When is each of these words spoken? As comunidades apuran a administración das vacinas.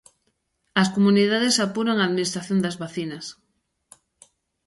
As 0.81 0.91
comunidades 0.95 1.61
apuran 1.65 1.97
a 1.99 2.05
administración 2.09 2.57
das 2.61 2.79
vacinas. 2.83 3.25